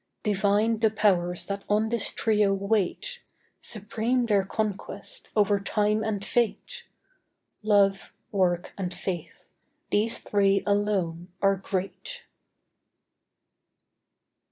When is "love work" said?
7.61-8.73